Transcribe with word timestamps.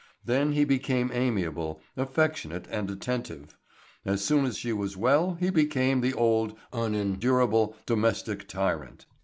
Then 0.25 0.53
he 0.53 0.65
became 0.65 1.11
amiable, 1.13 1.79
affectionate 1.95 2.65
and 2.71 2.89
attentive. 2.89 3.55
As 4.03 4.25
soon 4.25 4.45
as 4.45 4.57
she 4.57 4.73
was 4.73 4.97
well 4.97 5.35
he 5.35 5.51
became 5.51 6.01
the 6.01 6.15
old, 6.15 6.57
unendurable, 6.73 7.75
domestic 7.85 8.47
tyrant. 8.47 9.05